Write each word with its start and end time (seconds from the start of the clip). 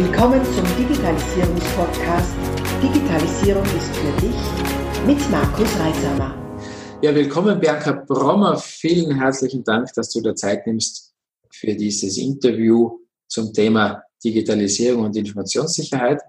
Willkommen 0.00 0.40
zum 0.44 0.64
Digitalisierungspodcast 0.76 2.30
Digitalisierung 2.80 3.64
ist 3.64 3.96
für 3.96 4.12
dich 4.20 5.04
mit 5.04 5.28
Markus 5.28 5.68
Reisamer. 5.76 6.36
Ja, 7.02 7.12
willkommen 7.12 7.58
Bianca 7.58 8.04
Brommer. 8.06 8.58
Vielen 8.58 9.18
herzlichen 9.18 9.64
Dank, 9.64 9.92
dass 9.94 10.10
du 10.10 10.20
dir 10.20 10.36
Zeit 10.36 10.68
nimmst 10.68 11.16
für 11.50 11.74
dieses 11.74 12.16
Interview 12.16 13.00
zum 13.26 13.52
Thema 13.52 14.04
Digitalisierung 14.22 15.06
und 15.06 15.16
Informationssicherheit. 15.16 16.22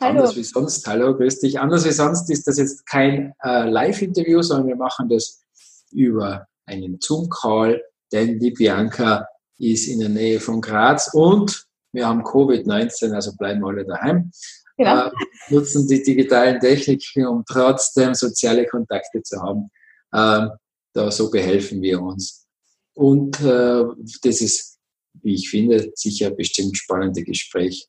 Hallo. 0.00 0.20
Anders 0.20 0.36
wie 0.36 0.44
sonst, 0.44 0.86
hallo, 0.86 1.16
grüß 1.16 1.40
dich. 1.40 1.58
Anders 1.58 1.84
wie 1.84 1.90
sonst 1.90 2.30
ist 2.30 2.46
das 2.46 2.56
jetzt 2.56 2.86
kein 2.86 3.34
äh, 3.42 3.68
Live-Interview, 3.68 4.42
sondern 4.42 4.68
wir 4.68 4.76
machen 4.76 5.08
das 5.08 5.42
über 5.90 6.46
einen 6.66 6.98
Zoom-Call, 7.00 7.82
denn 8.12 8.38
die 8.38 8.52
Bianca 8.52 9.26
ist 9.58 9.88
in 9.88 9.98
der 9.98 10.08
Nähe 10.08 10.38
von 10.38 10.60
Graz 10.60 11.10
und 11.12 11.66
wir 11.92 12.06
haben 12.06 12.22
Covid-19, 12.22 13.12
also 13.12 13.36
bleiben 13.36 13.64
alle 13.64 13.84
daheim. 13.84 14.30
Genau. 14.76 15.06
Äh, 15.06 15.10
nutzen 15.50 15.86
die 15.86 16.02
digitalen 16.02 16.58
Techniken, 16.58 17.26
um 17.26 17.44
trotzdem 17.46 18.14
soziale 18.14 18.66
Kontakte 18.66 19.22
zu 19.22 19.40
haben. 19.40 19.70
Äh, 20.12 20.48
da 20.94 21.10
so 21.10 21.30
behelfen 21.30 21.82
wir 21.82 22.00
uns. 22.00 22.46
Und 22.94 23.40
äh, 23.40 23.84
das 24.22 24.40
ist, 24.40 24.78
wie 25.22 25.34
ich 25.34 25.48
finde, 25.50 25.90
sicher 25.94 26.30
bestimmt 26.30 26.76
spannende 26.76 27.22
Gespräch 27.22 27.88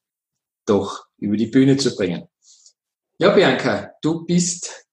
doch 0.66 1.06
über 1.18 1.36
die 1.36 1.48
Bühne 1.48 1.78
zu 1.78 1.96
bringen. 1.96 2.28
Ja, 3.18 3.32
Bianca, 3.32 3.92
du 4.02 4.26
bist 4.26 4.86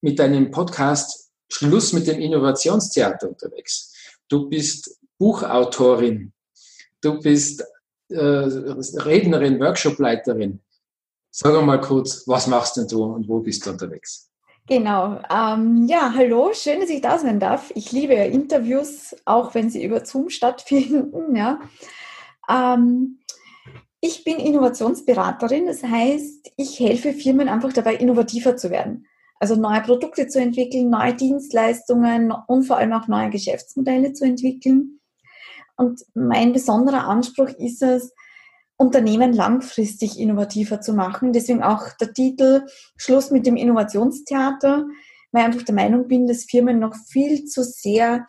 mit 0.00 0.18
deinem 0.18 0.50
Podcast 0.50 1.30
Schluss 1.50 1.92
mit 1.92 2.06
dem 2.06 2.20
Innovationstheater 2.20 3.28
unterwegs. 3.28 3.92
Du 4.28 4.48
bist 4.48 4.98
Buchautorin. 5.18 6.32
Du 7.00 7.20
bist 7.20 7.62
äh, 8.08 8.16
Rednerin, 8.18 9.60
Workshopleiterin. 9.60 10.60
Sag 11.30 11.64
mal 11.64 11.80
kurz, 11.80 12.28
was 12.28 12.46
machst 12.46 12.76
denn 12.76 12.86
du 12.86 13.02
und 13.04 13.28
wo 13.28 13.40
bist 13.40 13.66
du 13.66 13.70
unterwegs? 13.70 14.30
Genau. 14.66 15.20
Ähm, 15.30 15.86
ja, 15.88 16.12
hallo, 16.14 16.52
schön, 16.54 16.80
dass 16.80 16.88
ich 16.88 17.02
da 17.02 17.18
sein 17.18 17.38
darf. 17.38 17.70
Ich 17.74 17.92
liebe 17.92 18.14
Interviews, 18.14 19.14
auch 19.24 19.54
wenn 19.54 19.68
sie 19.68 19.84
über 19.84 20.04
Zoom 20.06 20.30
stattfinden. 20.30 21.36
Ja. 21.36 21.60
Ähm, 22.48 23.18
ich 24.00 24.22
bin 24.22 24.36
Innovationsberaterin, 24.36 25.66
das 25.66 25.82
heißt, 25.82 26.52
ich 26.56 26.78
helfe 26.78 27.12
Firmen 27.12 27.48
einfach 27.48 27.72
dabei, 27.72 27.94
innovativer 27.94 28.56
zu 28.56 28.70
werden. 28.70 29.06
Also 29.40 29.56
neue 29.56 29.80
Produkte 29.80 30.28
zu 30.28 30.40
entwickeln, 30.40 30.90
neue 30.90 31.14
Dienstleistungen 31.14 32.32
und 32.46 32.64
vor 32.64 32.76
allem 32.76 32.92
auch 32.92 33.08
neue 33.08 33.30
Geschäftsmodelle 33.30 34.12
zu 34.12 34.24
entwickeln. 34.24 35.00
Und 35.76 36.04
mein 36.14 36.52
besonderer 36.52 37.08
Anspruch 37.08 37.48
ist 37.48 37.82
es, 37.82 38.12
Unternehmen 38.76 39.32
langfristig 39.32 40.18
innovativer 40.18 40.80
zu 40.80 40.94
machen. 40.94 41.32
Deswegen 41.32 41.62
auch 41.62 41.92
der 42.00 42.12
Titel 42.12 42.66
Schluss 42.96 43.30
mit 43.30 43.46
dem 43.46 43.56
Innovationstheater, 43.56 44.86
weil 45.32 45.40
ich 45.40 45.46
einfach 45.46 45.62
der 45.62 45.74
Meinung 45.74 46.08
bin, 46.08 46.26
dass 46.26 46.44
Firmen 46.44 46.80
noch 46.80 46.94
viel 47.08 47.44
zu 47.44 47.62
sehr 47.62 48.26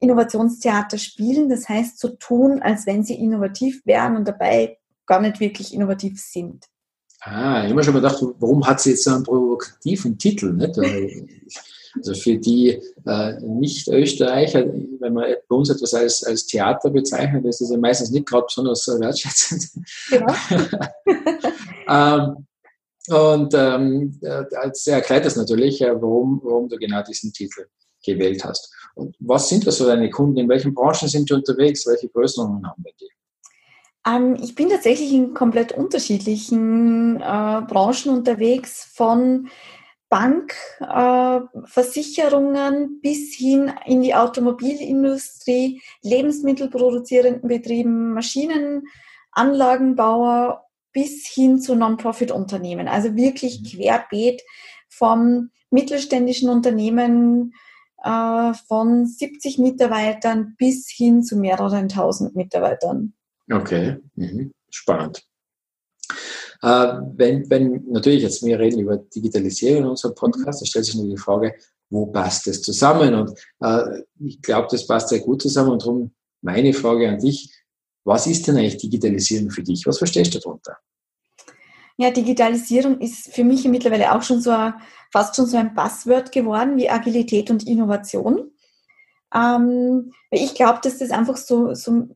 Innovationstheater 0.00 0.98
spielen. 0.98 1.48
Das 1.48 1.68
heißt, 1.68 1.98
zu 1.98 2.08
so 2.08 2.16
tun, 2.16 2.60
als 2.60 2.86
wenn 2.86 3.04
sie 3.04 3.14
innovativ 3.14 3.82
wären 3.84 4.16
und 4.16 4.26
dabei 4.26 4.78
gar 5.06 5.20
nicht 5.20 5.40
wirklich 5.40 5.72
innovativ 5.72 6.20
sind. 6.20 6.66
Ah, 7.20 7.60
ich 7.60 7.64
habe 7.64 7.74
mir 7.74 7.84
schon 7.84 7.94
gedacht, 7.94 8.18
warum 8.38 8.66
hat 8.66 8.80
sie 8.80 8.90
jetzt 8.90 9.04
so 9.04 9.14
einen 9.14 9.24
provokativen 9.24 10.18
Titel? 10.18 10.52
Nicht? 10.52 10.76
Also 11.96 12.14
für 12.14 12.36
die 12.36 12.80
äh, 13.06 13.40
Nicht-Österreicher, 13.40 14.66
wenn 15.00 15.12
man 15.12 15.34
bei 15.48 15.56
uns 15.56 15.70
etwas 15.70 15.94
als, 15.94 16.24
als 16.24 16.46
Theater 16.46 16.90
bezeichnet, 16.90 17.44
ist 17.44 17.60
das 17.60 17.70
ja 17.70 17.78
meistens 17.78 18.10
nicht 18.10 18.26
gerade 18.26 18.46
besonders 18.46 18.86
wertschätzend. 18.88 19.70
Genau. 20.10 20.34
ähm, 21.88 22.46
und 23.08 23.52
ähm, 23.54 24.18
äh, 24.22 24.90
erklärt 24.90 25.26
das 25.26 25.36
natürlich, 25.36 25.80
äh, 25.82 25.94
warum, 25.94 26.40
warum 26.42 26.68
du 26.68 26.76
genau 26.78 27.02
diesen 27.02 27.32
Titel 27.32 27.66
gewählt 28.04 28.44
hast. 28.44 28.72
Und 28.94 29.14
was 29.18 29.48
sind 29.48 29.66
das 29.66 29.78
so 29.78 29.86
deine 29.86 30.10
Kunden? 30.10 30.38
In 30.38 30.48
welchen 30.48 30.74
Branchen 30.74 31.08
sind 31.08 31.28
die 31.28 31.34
unterwegs? 31.34 31.86
Welche 31.86 32.08
Größenordnungen 32.08 32.66
haben 32.66 32.84
wir 32.84 32.92
die? 32.98 33.08
Ähm, 34.06 34.36
ich 34.42 34.54
bin 34.54 34.68
tatsächlich 34.68 35.12
in 35.12 35.34
komplett 35.34 35.72
unterschiedlichen 35.72 37.16
äh, 37.16 37.62
Branchen 37.66 38.10
unterwegs, 38.10 38.84
von 38.92 39.48
Bank, 40.08 40.54
äh, 40.80 41.40
Versicherungen 41.64 43.00
bis 43.00 43.34
hin 43.34 43.72
in 43.86 44.02
die 44.02 44.14
Automobilindustrie, 44.14 45.82
Lebensmittelproduzierenden 46.02 47.48
Betrieben, 47.48 48.14
Maschinenanlagenbauer 48.14 50.64
bis 50.92 51.26
hin 51.26 51.60
zu 51.60 51.74
Non-Profit-Unternehmen. 51.74 52.86
Also 52.88 53.16
wirklich 53.16 53.60
mhm. 53.60 53.64
querbeet 53.66 54.42
vom 54.88 55.50
mittelständischen 55.70 56.48
Unternehmen 56.48 57.52
äh, 58.04 58.54
von 58.68 59.06
70 59.06 59.58
Mitarbeitern 59.58 60.54
bis 60.56 60.88
hin 60.88 61.24
zu 61.24 61.36
mehreren 61.36 61.88
tausend 61.88 62.36
Mitarbeitern. 62.36 63.14
Okay, 63.50 63.96
mhm. 64.14 64.52
spannend. 64.70 65.26
Äh, 66.64 67.02
wenn, 67.16 67.50
wenn 67.50 67.84
natürlich 67.90 68.22
jetzt 68.22 68.42
wir 68.42 68.58
reden 68.58 68.80
über 68.80 68.96
Digitalisierung 68.96 69.82
in 69.82 69.88
unserem 69.90 70.14
Podcast, 70.14 70.62
da 70.62 70.66
stellt 70.66 70.86
sich 70.86 70.94
nur 70.94 71.06
die 71.06 71.18
Frage, 71.18 71.54
wo 71.90 72.06
passt 72.06 72.46
das 72.46 72.62
zusammen? 72.62 73.14
Und 73.14 73.38
äh, 73.60 74.02
ich 74.20 74.40
glaube, 74.40 74.68
das 74.70 74.86
passt 74.86 75.10
sehr 75.10 75.20
gut 75.20 75.42
zusammen. 75.42 75.72
Und 75.72 75.82
darum 75.82 76.14
meine 76.40 76.72
Frage 76.72 77.06
an 77.06 77.18
dich, 77.18 77.54
was 78.04 78.26
ist 78.26 78.48
denn 78.48 78.56
eigentlich 78.56 78.78
Digitalisierung 78.78 79.50
für 79.50 79.62
dich? 79.62 79.86
Was 79.86 79.98
verstehst 79.98 80.34
du 80.34 80.38
darunter? 80.38 80.78
Ja, 81.98 82.10
Digitalisierung 82.10 82.98
ist 82.98 83.34
für 83.34 83.44
mich 83.44 83.68
mittlerweile 83.68 84.14
auch 84.14 84.22
schon 84.22 84.40
so 84.40 84.50
ein, 84.50 84.72
fast 85.12 85.36
schon 85.36 85.46
so 85.46 85.58
ein 85.58 85.74
Passwort 85.74 86.32
geworden 86.32 86.78
wie 86.78 86.88
Agilität 86.88 87.50
und 87.50 87.66
Innovation. 87.66 88.50
Ähm, 89.34 90.12
ich 90.30 90.54
glaube, 90.54 90.80
dass 90.82 90.96
das 90.96 91.10
einfach 91.10 91.36
so, 91.36 91.74
so 91.74 92.08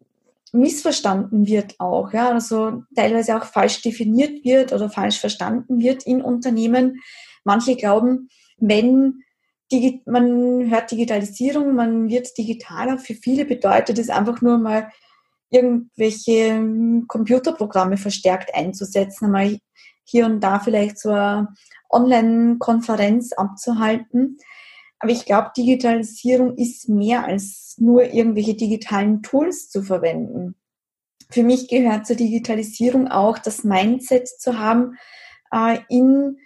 missverstanden 0.53 1.47
wird 1.47 1.75
auch, 1.79 2.13
ja, 2.13 2.31
also 2.31 2.83
teilweise 2.95 3.37
auch 3.37 3.45
falsch 3.45 3.83
definiert 3.83 4.45
wird 4.45 4.73
oder 4.73 4.91
falsch 4.91 5.19
verstanden 5.19 5.81
wird 5.81 6.07
in 6.07 6.23
Unternehmen. 6.23 7.01
Manche 7.45 7.77
glauben, 7.77 8.29
wenn 8.57 9.23
Digi 9.71 10.03
man 10.07 10.71
hört 10.71 10.91
Digitalisierung, 10.91 11.75
man 11.75 12.09
wird 12.09 12.37
digitaler. 12.39 12.99
Für 12.99 13.15
viele 13.15 13.45
bedeutet 13.45 13.99
es 13.99 14.09
einfach 14.09 14.41
nur 14.41 14.59
mal 14.59 14.91
irgendwelche 15.51 16.55
hm, 16.55 17.05
Computerprogramme 17.07 17.97
verstärkt 17.97 18.55
einzusetzen, 18.55 19.27
einmal 19.27 19.59
hier 20.05 20.27
und 20.27 20.41
da 20.41 20.59
vielleicht 20.59 20.99
so 20.99 21.11
eine 21.11 21.49
Online-Konferenz 21.91 23.33
abzuhalten. 23.33 24.39
Aber 25.01 25.13
ich 25.13 25.25
glaube, 25.25 25.53
Digitalisierung 25.57 26.57
ist 26.57 26.89
mehr 26.89 27.25
als 27.25 27.77
nur 27.79 28.13
irgendwelche 28.13 28.55
digitalen 28.55 29.23
Tools 29.23 29.71
zu 29.71 29.83
verwenden. 29.83 30.57
Für 31.31 31.43
mich 31.43 31.69
gehört 31.69 32.07
zur 32.07 32.17
Digitalisierung 32.17 33.09
auch 33.09 33.39
das 33.39 33.63
Mindset 33.63 34.29
zu 34.29 34.59
haben, 34.59 34.97
äh, 35.53 35.79
in 35.89 36.39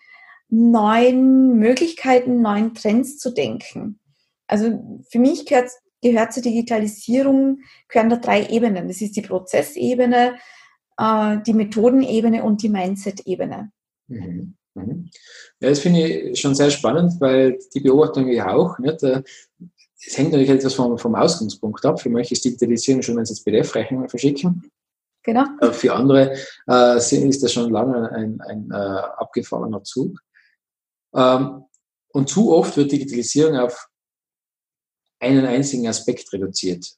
neuen 0.49 1.57
Möglichkeiten, 1.59 2.43
neuen 2.43 2.75
Trends 2.75 3.19
zu 3.19 3.31
denken. 3.33 4.01
Also 4.47 5.03
für 5.11 5.19
mich 5.19 5.47
gehört, 5.47 5.71
gehört 6.03 6.35
zur 6.35 6.43
Digitalisierung, 6.43 7.61
gehören 7.89 8.11
da 8.11 8.17
drei 8.17 8.47
Ebenen. 8.49 8.89
Das 8.89 9.01
ist 9.01 9.17
die 9.17 9.23
Prozessebene, 9.23 10.37
äh, 10.99 11.39
die 11.47 11.55
Methodenebene 11.55 12.43
und 12.43 12.63
die 12.63 12.69
Mindset-Ebene. 12.69 13.73
Mhm. 14.09 14.57
Mhm. 14.75 15.11
Ja, 15.61 15.69
das 15.69 15.81
finde 15.81 16.07
ich 16.07 16.41
schon 16.41 16.55
sehr 16.55 16.71
spannend, 16.71 17.21
weil 17.21 17.59
die 17.75 17.81
Beobachtung 17.81 18.29
ich 18.29 18.43
auch. 18.43 18.79
Nicht? 18.79 19.03
Äh, 19.03 19.23
es 20.05 20.19
hängt 20.19 20.33
natürlich 20.33 20.51
etwas 20.51 20.75
vom, 20.75 20.99
vom 20.99 21.15
Ausgangspunkt 21.15 21.85
ab. 21.85 22.01
Für 22.01 22.11
manche 22.11 22.33
ist 22.33 22.45
Digitalisierung 22.45 23.03
schon, 23.03 23.17
wenn 23.17 23.25
sie 23.25 23.35
jetzt 23.35 23.45
PDF-Rechnungen 23.45 24.09
verschicken. 24.09 24.71
Genau. 25.23 25.45
Äh, 25.61 25.73
für 25.73 25.95
andere 25.95 26.37
äh, 26.69 26.97
ist 26.97 27.43
das 27.43 27.53
schon 27.53 27.71
lange 27.71 28.11
ein, 28.11 28.41
ein 28.41 28.71
äh, 28.71 28.75
abgefahrener 28.75 29.85
Zug. 29.85 30.19
Ähm, 31.15 31.65
und 32.09 32.29
zu 32.29 32.53
oft 32.53 32.77
wird 32.77 32.93
Digitalisierung 32.93 33.57
auf 33.57 33.89
einen 35.21 35.47
einzigen 35.47 35.87
Aspekt 35.87 36.33
reduziert 36.33 36.97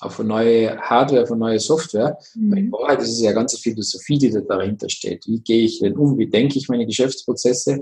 auf 0.00 0.18
eine 0.18 0.28
neue 0.28 0.80
Hardware, 0.80 1.22
auf 1.22 1.30
eine 1.30 1.40
neue 1.40 1.60
Software. 1.60 2.18
Mhm. 2.34 2.56
In 2.56 2.72
Wahrheit 2.72 3.00
ist 3.00 3.12
es 3.12 3.20
ja 3.20 3.32
ganz 3.32 3.56
Philosophie, 3.58 4.18
die 4.18 4.30
da 4.30 4.40
dahinter 4.40 4.88
steht. 4.88 5.26
Wie 5.26 5.40
gehe 5.40 5.64
ich 5.64 5.80
denn 5.80 5.96
um? 5.96 6.18
Wie 6.18 6.28
denke 6.28 6.58
ich 6.58 6.68
meine 6.68 6.86
Geschäftsprozesse? 6.86 7.80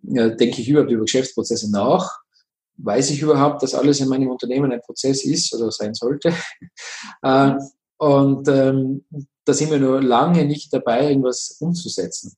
denke 0.00 0.60
ich 0.60 0.68
überhaupt 0.68 0.92
über 0.92 1.02
Geschäftsprozesse 1.02 1.70
nach? 1.72 2.20
Weiß 2.76 3.10
ich 3.10 3.20
überhaupt, 3.20 3.64
dass 3.64 3.74
alles 3.74 3.98
in 3.98 4.08
meinem 4.08 4.30
Unternehmen 4.30 4.70
ein 4.70 4.80
Prozess 4.80 5.24
ist 5.24 5.52
oder 5.52 5.72
sein 5.72 5.94
sollte? 5.94 6.32
äh, 7.22 7.52
und 7.96 8.46
ähm, 8.46 9.04
da 9.44 9.52
sind 9.52 9.72
wir 9.72 9.80
nur 9.80 10.00
lange 10.00 10.44
nicht 10.44 10.72
dabei, 10.72 11.08
irgendwas 11.08 11.56
umzusetzen 11.58 12.36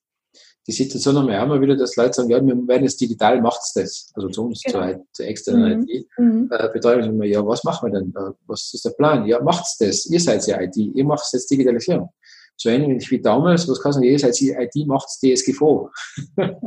die 0.70 0.76
Situation 0.76 1.16
haben 1.16 1.26
wir 1.26 1.40
auch 1.40 1.46
immer 1.46 1.60
wieder, 1.60 1.76
dass 1.76 1.96
Leute 1.96 2.14
sagen, 2.14 2.30
ja, 2.30 2.40
wir 2.40 2.68
werden 2.68 2.84
jetzt 2.84 3.00
digital, 3.00 3.40
macht's 3.40 3.72
das. 3.72 4.10
Also 4.14 4.28
zu 4.28 4.46
uns, 4.46 4.62
genau. 4.62 4.86
zur, 4.86 5.04
zur 5.12 5.26
externen 5.26 5.80
mhm. 5.80 5.88
IT. 5.88 6.06
Mhm. 6.16 6.50
Äh, 6.52 6.68
betreiben 6.72 7.20
wir, 7.20 7.28
ja, 7.28 7.44
was 7.44 7.64
machen 7.64 7.90
wir 7.90 7.98
denn? 7.98 8.14
Was 8.46 8.72
ist 8.72 8.84
der 8.84 8.90
Plan? 8.90 9.26
Ja, 9.26 9.42
macht's 9.42 9.78
das. 9.78 10.06
Ihr 10.06 10.20
seid 10.20 10.46
ja 10.46 10.60
IT, 10.60 10.76
ihr 10.76 11.04
macht 11.04 11.26
jetzt 11.32 11.50
Digitalisierung. 11.50 12.10
so 12.56 12.68
ähnlich 12.68 13.10
wie 13.10 13.20
damals, 13.20 13.68
was 13.68 13.80
kann 13.80 13.90
man 13.90 13.94
sagen, 13.94 14.06
jedes 14.06 14.40
IT 14.40 14.86
macht 14.86 15.08
DSGVO. 15.08 15.90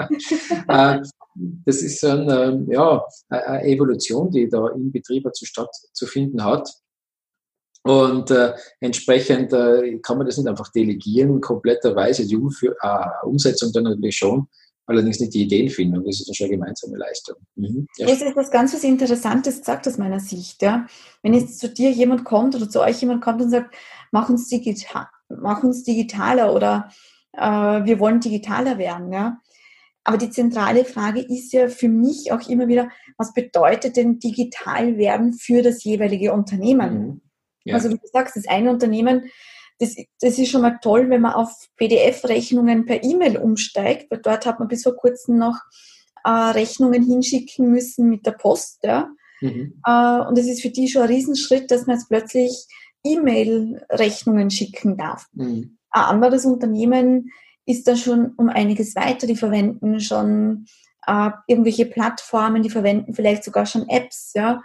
Äh, 0.68 1.00
das 1.66 1.82
ist 1.82 2.00
so 2.00 2.10
eine, 2.10 2.64
ja, 2.70 3.04
eine 3.30 3.64
Evolution, 3.64 4.30
die 4.30 4.48
da 4.48 4.68
im 4.68 4.92
Betrieb 4.92 5.28
zu 5.34 6.06
finden 6.06 6.44
hat. 6.44 6.70
Und 7.84 8.32
äh, 8.32 8.54
entsprechend 8.80 9.52
äh, 9.52 10.00
kann 10.00 10.18
man 10.18 10.26
das 10.26 10.38
nicht 10.38 10.48
einfach 10.48 10.72
delegieren, 10.72 11.42
kompletterweise. 11.42 12.26
Die 12.26 12.38
Umfür 12.38 12.76
äh, 12.82 13.26
Umsetzung 13.26 13.74
dann 13.74 13.84
natürlich 13.84 14.18
schon, 14.18 14.48
allerdings 14.86 15.20
nicht 15.20 15.34
die 15.34 15.44
Ideenfindung. 15.44 16.06
Das 16.06 16.22
ist 16.22 16.36
schon 16.36 16.46
eine 16.46 16.56
gemeinsame 16.56 16.98
Leistung. 16.98 17.36
Mhm. 17.56 17.88
Ja. 17.98 18.08
Das 18.08 18.22
ist 18.22 18.36
was 18.38 18.52
ganz 18.52 18.74
was 18.74 18.86
Interessantes 18.86 19.60
gesagt 19.60 19.86
aus 19.88 19.98
meiner 19.98 20.22
Sicht. 20.22 20.62
Ja. 20.62 20.88
Wenn 21.22 21.34
jetzt 21.34 21.60
zu 21.60 21.68
dir 21.68 21.92
jemand 21.92 22.24
kommt 22.24 22.56
oder 22.56 22.70
zu 22.70 22.80
euch 22.80 23.02
jemand 23.02 23.22
kommt 23.22 23.42
und 23.42 23.50
sagt, 23.50 23.76
mach 24.12 24.30
uns, 24.30 24.48
digital, 24.48 25.08
mach 25.28 25.62
uns 25.62 25.84
digitaler 25.84 26.54
oder 26.54 26.90
äh, 27.34 27.42
wir 27.42 28.00
wollen 28.00 28.22
digitaler 28.22 28.78
werden. 28.78 29.12
Ja. 29.12 29.42
Aber 30.06 30.18
die 30.18 30.30
zentrale 30.30 30.86
Frage 30.86 31.20
ist 31.20 31.52
ja 31.52 31.68
für 31.68 31.90
mich 31.90 32.32
auch 32.32 32.48
immer 32.48 32.70
wieder, 32.70 32.90
was 33.18 33.34
bedeutet 33.34 33.98
denn 33.98 34.20
digital 34.20 34.98
werden 34.98 35.34
für 35.34 35.62
das 35.62 35.84
jeweilige 35.84 36.32
Unternehmen? 36.32 36.94
Mhm. 36.94 37.22
Ja. 37.66 37.76
Also 37.76 37.90
wie 37.90 37.96
du 37.96 38.08
sagst, 38.12 38.36
das 38.36 38.48
eine 38.48 38.70
Unternehmen, 38.70 39.30
das, 39.80 39.96
das 40.22 40.38
ist 40.38 40.50
schon 40.50 40.62
mal 40.62 40.80
toll, 40.82 41.10
wenn 41.10 41.22
man 41.22 41.34
auf 41.34 41.52
PDF-Rechnungen 41.78 42.86
per 42.86 43.04
E-Mail 43.04 43.38
umsteigt, 43.38 44.10
weil 44.12 44.20
dort 44.22 44.46
hat 44.46 44.60
man 44.60 44.68
bis 44.68 44.84
vor 44.84 44.96
kurzem 44.96 45.38
noch 45.38 45.58
äh, 46.24 46.30
Rechnungen 46.30 47.04
hinschicken 47.04 47.70
müssen 47.72 48.10
mit 48.10 48.26
der 48.26 48.32
Post. 48.32 48.80
Ja? 48.84 49.10
Mhm. 49.42 49.82
Äh, 49.86 50.20
und 50.28 50.38
es 50.38 50.48
ist 50.48 50.62
für 50.62 50.70
die 50.70 50.88
schon 50.88 51.04
ein 51.04 51.10
Riesenschritt, 51.10 51.72
dass 51.72 51.86
man 51.86 51.98
jetzt 51.98 52.10
plötzlich 52.10 52.68
E-Mail-Rechnungen 53.04 54.50
schicken 54.50 54.98
darf. 54.98 55.28
Mhm. 55.34 55.78
Ein 55.90 56.04
anderes 56.04 56.46
Unternehmen 56.46 57.32
ist 57.66 57.88
da 57.88 57.96
schon 57.96 58.34
um 58.38 58.50
einiges 58.50 58.96
weiter. 58.96 59.28
Die 59.28 59.36
verwenden 59.36 60.00
schon 60.00 60.66
äh, 61.06 61.30
irgendwelche 61.48 61.86
Plattformen, 61.86 62.64
die 62.64 62.70
verwenden 62.70 63.14
vielleicht 63.14 63.44
sogar 63.44 63.66
schon 63.66 63.88
Apps. 63.90 64.32
Ja? 64.34 64.62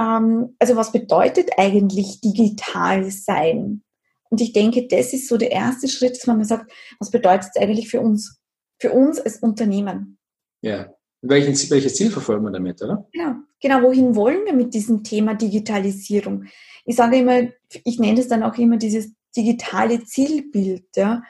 Ähm, 0.00 0.56
also 0.58 0.76
was 0.76 0.92
bedeutet 0.92 1.50
eigentlich 1.58 2.20
digital 2.20 3.10
sein? 3.10 3.82
Und 4.30 4.40
ich 4.40 4.52
denke, 4.52 4.86
das 4.88 5.12
ist 5.12 5.28
so 5.28 5.36
der 5.36 5.50
erste 5.50 5.88
Schritt, 5.88 6.16
dass 6.16 6.26
man 6.26 6.38
mal 6.38 6.44
sagt, 6.44 6.72
was 6.98 7.10
bedeutet 7.10 7.50
es 7.54 7.60
eigentlich 7.60 7.88
für 7.88 8.00
uns? 8.00 8.40
Für 8.80 8.92
uns 8.92 9.20
als 9.20 9.38
Unternehmen. 9.38 10.18
Ja. 10.62 10.94
Welchen, 11.22 11.54
welches 11.70 11.96
Ziel 11.96 12.10
verfolgen 12.10 12.44
wir 12.44 12.50
damit, 12.50 12.80
oder? 12.80 13.06
Genau. 13.12 13.34
Genau, 13.62 13.82
wohin 13.82 14.16
wollen 14.16 14.46
wir 14.46 14.54
mit 14.54 14.72
diesem 14.72 15.04
Thema 15.04 15.34
Digitalisierung? 15.34 16.44
Ich 16.86 16.96
sage 16.96 17.18
immer, 17.18 17.42
ich 17.84 17.98
nenne 17.98 18.20
es 18.20 18.28
dann 18.28 18.42
auch 18.42 18.56
immer 18.56 18.78
dieses 18.78 19.12
digitale 19.36 20.02
Zielbild. 20.04 20.96
Ja? 20.96 21.22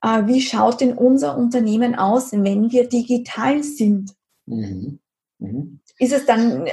Äh, 0.00 0.26
wie 0.26 0.40
schaut 0.40 0.80
denn 0.80 0.92
unser 0.92 1.36
Unternehmen 1.36 1.96
aus, 1.96 2.30
wenn 2.32 2.70
wir 2.70 2.88
digital 2.88 3.64
sind? 3.64 4.12
Mhm. 4.46 5.00
Mhm. 5.38 5.80
Ist 5.98 6.12
es 6.12 6.24
dann 6.24 6.68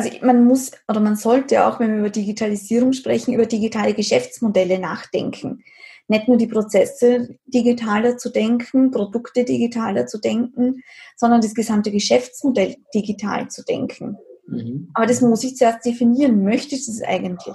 also 0.00 0.24
man 0.24 0.44
muss 0.44 0.70
oder 0.88 1.00
man 1.00 1.16
sollte 1.16 1.66
auch, 1.66 1.80
wenn 1.80 1.92
wir 1.92 1.98
über 2.00 2.10
Digitalisierung 2.10 2.92
sprechen, 2.92 3.34
über 3.34 3.46
digitale 3.46 3.94
Geschäftsmodelle 3.94 4.78
nachdenken. 4.78 5.62
Nicht 6.08 6.26
nur 6.26 6.36
die 6.36 6.48
Prozesse 6.48 7.36
digitaler 7.46 8.16
zu 8.16 8.30
denken, 8.30 8.90
Produkte 8.90 9.44
digitaler 9.44 10.06
zu 10.06 10.18
denken, 10.18 10.82
sondern 11.16 11.40
das 11.40 11.54
gesamte 11.54 11.92
Geschäftsmodell 11.92 12.76
digital 12.94 13.48
zu 13.48 13.62
denken. 13.62 14.16
Mhm. 14.46 14.90
Aber 14.94 15.06
das 15.06 15.20
muss 15.20 15.44
ich 15.44 15.56
zuerst 15.56 15.84
definieren. 15.84 16.42
Möchte 16.42 16.74
ich 16.74 16.86
das 16.86 17.00
eigentlich? 17.02 17.54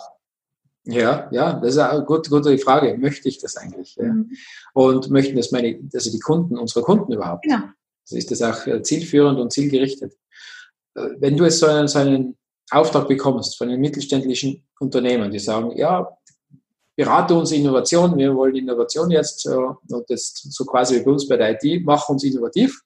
Ja, 0.85 1.27
ja, 1.31 1.53
das 1.59 1.71
ist 1.71 1.79
eine 1.79 2.05
gute, 2.05 2.29
gute 2.29 2.57
Frage. 2.57 2.97
Möchte 2.97 3.27
ich 3.27 3.39
das 3.39 3.57
eigentlich? 3.57 3.95
Ja? 3.95 4.05
Mhm. 4.05 4.31
Und 4.73 5.09
möchten 5.09 5.35
das 5.35 5.51
meine, 5.51 5.79
also 5.93 6.11
die 6.11 6.19
Kunden, 6.19 6.57
unsere 6.57 6.85
Kunden 6.85 7.11
überhaupt? 7.11 7.43
Genau. 7.43 7.63
Also 8.03 8.17
ist 8.17 8.29
das 8.29 8.41
auch 8.41 8.67
äh, 8.67 8.83
zielführend 8.83 9.39
und 9.39 9.51
zielgerichtet? 9.51 10.13
Wenn 10.95 11.37
du 11.37 11.43
jetzt 11.43 11.59
so 11.59 11.67
einen, 11.67 11.87
so 11.87 11.99
einen 11.99 12.37
Auftrag 12.71 13.07
bekommst 13.07 13.57
von 13.57 13.69
einem 13.69 13.81
mittelständischen 13.81 14.65
Unternehmen, 14.79 15.29
die 15.29 15.39
sagen, 15.39 15.75
ja, 15.77 16.07
berate 16.95 17.35
uns 17.35 17.51
Innovation, 17.51 18.17
wir 18.17 18.33
wollen 18.35 18.55
Innovation 18.55 19.11
jetzt, 19.11 19.45
äh, 19.45 19.55
und 19.55 20.09
das 20.09 20.33
so 20.49 20.65
quasi 20.65 20.95
wie 20.95 21.03
bei 21.03 21.11
uns 21.11 21.27
bei 21.27 21.37
der 21.37 21.61
IT, 21.61 21.83
mach 21.85 22.07
uns 22.09 22.23
innovativ. 22.23 22.81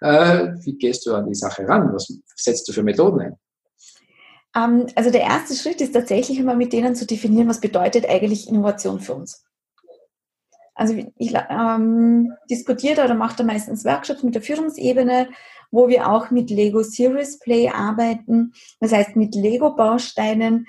Äh, 0.00 0.52
wie 0.62 0.76
gehst 0.76 1.06
du 1.06 1.14
an 1.14 1.26
die 1.26 1.34
Sache 1.34 1.66
ran? 1.66 1.92
Was 1.92 2.12
setzt 2.36 2.68
du 2.68 2.72
für 2.72 2.82
Methoden 2.82 3.20
ein? 3.20 3.36
Ähm, 4.54 4.86
also 4.94 5.10
der 5.10 5.22
erste 5.22 5.54
Schritt 5.54 5.80
ist 5.80 5.92
tatsächlich 5.92 6.38
immer 6.38 6.54
mit 6.54 6.72
denen 6.72 6.94
zu 6.94 7.06
definieren, 7.06 7.48
was 7.48 7.60
bedeutet 7.60 8.06
eigentlich 8.06 8.48
Innovation 8.48 9.00
für 9.00 9.14
uns. 9.14 9.44
Also 10.80 10.94
ich 11.18 11.34
ähm, 11.50 12.32
diskutiere 12.50 13.04
oder 13.04 13.14
mache 13.14 13.36
da 13.36 13.44
meistens 13.44 13.84
Workshops 13.84 14.22
mit 14.22 14.34
der 14.34 14.42
Führungsebene 14.42 15.28
wo 15.70 15.88
wir 15.88 16.10
auch 16.10 16.30
mit 16.30 16.50
Lego 16.50 16.82
Series 16.82 17.38
Play 17.38 17.68
arbeiten. 17.68 18.52
Das 18.80 18.92
heißt, 18.92 19.16
mit 19.16 19.34
Lego-Bausteinen 19.34 20.66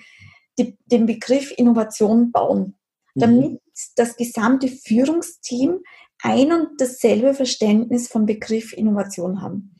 den 0.57 1.05
Begriff 1.05 1.51
Innovation 1.57 2.31
bauen, 2.31 2.75
damit 3.15 3.53
mhm. 3.53 3.59
das 3.95 4.15
gesamte 4.15 4.67
Führungsteam 4.67 5.79
ein 6.21 6.51
und 6.51 6.79
dasselbe 6.79 7.33
Verständnis 7.33 8.07
vom 8.07 8.27
Begriff 8.27 8.73
Innovation 8.73 9.41
haben. 9.41 9.75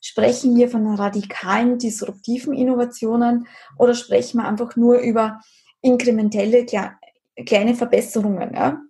Sprechen 0.00 0.56
wir 0.56 0.68
von 0.68 0.86
radikalen, 0.92 1.78
disruptiven 1.78 2.52
Innovationen 2.52 3.46
oder 3.78 3.94
sprechen 3.94 4.38
wir 4.38 4.48
einfach 4.48 4.74
nur 4.74 4.98
über 4.98 5.40
inkrementelle 5.82 6.66
kleine 7.46 7.74
Verbesserungen? 7.76 8.54
Ja? 8.54 8.80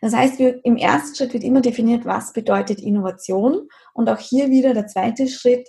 Das 0.00 0.14
heißt, 0.14 0.38
wir, 0.38 0.64
im 0.64 0.76
ersten 0.76 1.14
Schritt 1.14 1.34
wird 1.34 1.44
immer 1.44 1.60
definiert, 1.60 2.04
was 2.04 2.32
bedeutet 2.32 2.80
Innovation. 2.80 3.68
Und 3.92 4.08
auch 4.08 4.18
hier 4.18 4.50
wieder 4.50 4.72
der 4.74 4.86
zweite 4.86 5.28
Schritt, 5.28 5.68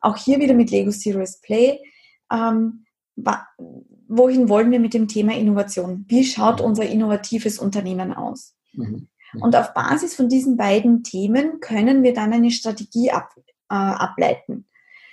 auch 0.00 0.16
hier 0.16 0.40
wieder 0.40 0.54
mit 0.54 0.70
Lego 0.70 0.90
Serious 0.90 1.40
Play. 1.40 1.78
Ähm, 2.32 2.84
wohin 4.08 4.48
wollen 4.48 4.70
wir 4.70 4.80
mit 4.80 4.94
dem 4.94 5.08
Thema 5.08 5.36
Innovation? 5.36 6.04
Wie 6.08 6.24
schaut 6.24 6.60
mhm. 6.60 6.66
unser 6.66 6.86
innovatives 6.86 7.58
Unternehmen 7.58 8.12
aus? 8.12 8.54
Mhm. 8.72 9.08
Mhm. 9.32 9.42
Und 9.42 9.56
auf 9.56 9.74
Basis 9.74 10.14
von 10.14 10.28
diesen 10.28 10.56
beiden 10.56 11.02
Themen 11.02 11.60
können 11.60 12.02
wir 12.02 12.14
dann 12.14 12.32
eine 12.32 12.50
Strategie 12.50 13.10
ab, 13.10 13.30
äh, 13.70 13.74
ableiten. 13.74 14.66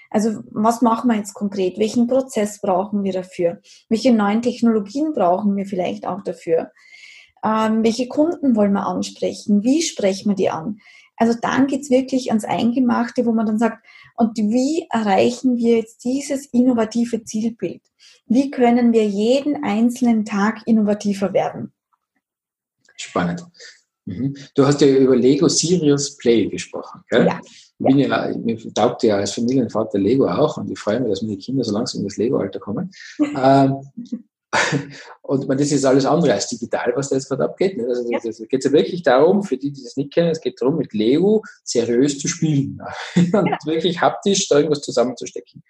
Also 0.10 0.42
was 0.52 0.82
machen 0.82 1.10
wir 1.10 1.18
jetzt 1.18 1.34
konkret? 1.34 1.78
Welchen 1.78 2.08
Prozess 2.08 2.62
brauchen 2.62 3.04
wir 3.04 3.12
dafür? 3.12 3.62
Welche 3.90 4.14
neuen 4.14 4.42
Technologien 4.42 5.14
brauchen 5.14 5.56
wir 5.56 5.66
vielleicht 5.66 6.08
auch 6.08 6.24
dafür? 6.24 6.72
Ähm, 7.48 7.84
welche 7.84 8.10
Kunden 8.10 8.56
wollen 8.58 8.74
wir 8.74 8.86
ansprechen? 8.86 9.64
Wie 9.64 9.82
sprechen 9.82 10.30
wir 10.30 10.36
die 10.36 10.50
an? 10.50 10.80
Also 11.16 11.34
dann 11.42 11.68
geht's 11.68 11.90
wirklich 11.90 12.30
ans 12.30 12.44
Eingemachte, 12.44 13.26
wo 13.26 13.32
man 13.32 13.46
dann 13.46 13.58
sagt, 13.58 13.86
und 14.18 14.38
wie 14.38 14.86
erreichen 14.90 15.56
wir 15.58 15.78
jetzt 15.78 16.04
dieses 16.04 16.46
innovative 16.48 17.24
Zielbild? 17.24 17.82
Wie 18.26 18.52
können 18.52 18.92
wir 18.92 19.08
jeden 19.08 19.64
einzelnen 19.64 20.26
Tag 20.26 20.62
innovativer 20.66 21.34
werden? 21.34 21.72
Spannend. 22.98 23.46
Mhm. 24.06 24.36
Du 24.54 24.66
hast 24.66 24.82
ja 24.82 24.88
über 24.88 25.16
Lego 25.16 25.48
Serious 25.48 26.18
Play 26.18 26.48
gesprochen. 26.48 27.02
Gell? 27.10 27.28
Ja. 27.28 27.40
Bin 27.80 28.00
ja, 28.00 28.36
mir 28.36 28.58
taugt 28.74 29.04
ja 29.04 29.18
als 29.18 29.34
Familienvater 29.34 30.00
Lego 30.00 30.28
auch 30.28 30.58
und 30.58 30.72
ich 30.72 30.80
freue 30.80 31.00
mich, 31.00 31.12
dass 31.12 31.22
meine 31.22 31.38
Kinder 31.38 31.64
so 31.64 31.74
langsam 31.74 32.02
in 32.02 32.08
das 32.08 32.18
Lego-Alter 32.18 32.60
kommen. 32.60 32.92
ähm, 33.20 33.76
und 35.22 35.48
man, 35.48 35.58
das 35.58 35.72
ist 35.72 35.86
alles 35.86 36.06
andere 36.06 36.34
als 36.34 36.48
digital, 36.48 36.94
was 36.96 37.10
da 37.10 37.16
jetzt 37.16 37.30
gerade 37.30 37.46
abgeht. 37.46 37.78
Ne? 37.78 37.86
Also, 37.88 38.10
ja. 38.10 38.20
Es 38.24 38.42
geht 38.48 38.64
ja 38.64 38.72
wirklich 38.72 39.04
darum, 39.04 39.44
für 39.44 39.58
die, 39.58 39.72
die 39.72 39.84
das 39.84 39.98
nicht 39.98 40.14
kennen, 40.14 40.30
es 40.30 40.42
geht 40.42 40.62
darum, 40.62 40.78
mit 40.78 40.94
Lego 40.94 41.44
seriös 41.64 42.20
zu 42.20 42.28
spielen 42.28 42.80
und 43.16 43.34
ja. 43.34 43.58
wirklich 43.66 44.02
haptisch 44.02 44.48
da 44.48 44.58
irgendwas 44.58 44.82
zusammenzustecken. 44.82 45.64